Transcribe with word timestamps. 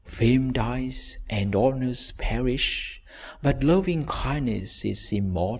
Fame 0.07 0.51
dies, 0.51 1.19
and 1.29 1.55
honours 1.55 2.09
perish, 2.17 3.03
but 3.43 3.63
"loving 3.63 4.03
kindness" 4.07 4.83
is 4.83 5.11
immortal. 5.11 5.49